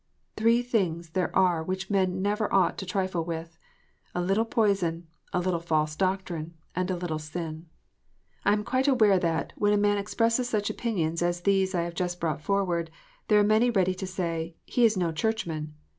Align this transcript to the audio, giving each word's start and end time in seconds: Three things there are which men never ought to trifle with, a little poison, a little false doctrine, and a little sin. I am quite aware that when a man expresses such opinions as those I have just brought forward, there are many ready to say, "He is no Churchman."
Three 0.35 0.63
things 0.63 1.11
there 1.11 1.29
are 1.35 1.63
which 1.63 1.91
men 1.91 2.23
never 2.23 2.51
ought 2.51 2.75
to 2.79 2.87
trifle 2.87 3.23
with, 3.23 3.59
a 4.15 4.21
little 4.23 4.45
poison, 4.45 5.05
a 5.31 5.39
little 5.39 5.59
false 5.59 5.95
doctrine, 5.95 6.55
and 6.75 6.89
a 6.89 6.95
little 6.95 7.19
sin. 7.19 7.67
I 8.43 8.53
am 8.53 8.63
quite 8.63 8.87
aware 8.87 9.19
that 9.19 9.53
when 9.57 9.73
a 9.73 9.77
man 9.77 9.99
expresses 9.99 10.49
such 10.49 10.71
opinions 10.71 11.21
as 11.21 11.41
those 11.41 11.75
I 11.75 11.83
have 11.83 11.93
just 11.93 12.19
brought 12.19 12.41
forward, 12.41 12.89
there 13.27 13.39
are 13.39 13.43
many 13.43 13.69
ready 13.69 13.93
to 13.93 14.07
say, 14.07 14.55
"He 14.65 14.85
is 14.85 14.97
no 14.97 15.11
Churchman." 15.11 15.75